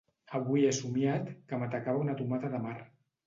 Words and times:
Avui 0.37 0.63
he 0.69 0.71
somiat 0.77 1.29
que 1.51 1.61
m'atacava 1.65 2.03
una 2.05 2.17
tomata 2.23 2.53
de 2.57 2.65
mar. 2.67 2.77